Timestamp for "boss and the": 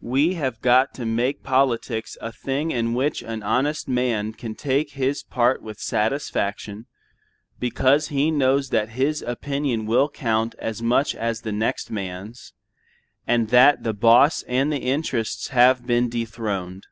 13.94-14.78